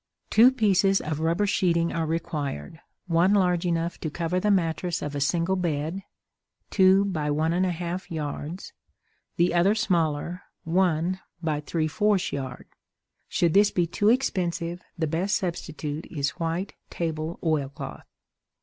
Two 0.31 0.51
pieces 0.51 0.99
of 0.99 1.19
Rubber 1.19 1.45
Sheeting 1.45 1.93
are 1.93 2.07
required, 2.07 2.79
one 3.05 3.35
large 3.35 3.67
enough 3.67 3.99
to 3.99 4.09
cover 4.09 4.39
the 4.39 4.49
mattress 4.49 5.03
of 5.03 5.13
a 5.13 5.21
single 5.21 5.55
bed 5.55 6.01
(2 6.71 7.11
x 7.15 7.31
1 7.31 7.51
1/2 7.51 8.05
yds.), 8.09 8.71
the 9.35 9.53
other 9.53 9.75
smaller 9.75 10.41
(1 10.63 11.19
x 11.45 11.71
3/4 11.71 12.59
yd.). 12.61 12.65
Should 13.29 13.53
this 13.53 13.69
be 13.69 13.85
too 13.85 14.09
expensive, 14.09 14.81
the 14.97 15.05
best 15.05 15.35
substitute 15.35 16.07
is 16.07 16.31
white 16.31 16.73
table 16.89 17.37
oil 17.43 17.69
cloth. 17.69 18.07